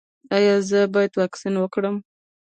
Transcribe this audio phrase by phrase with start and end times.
[0.35, 1.95] ایا زه باید واکسین وکړم؟